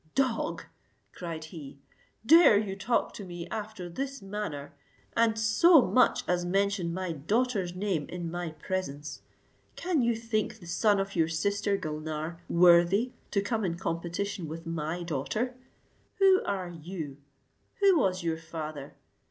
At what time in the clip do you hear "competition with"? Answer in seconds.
13.77-14.65